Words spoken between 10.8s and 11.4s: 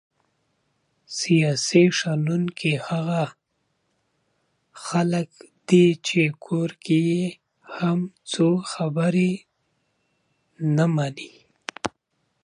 مني!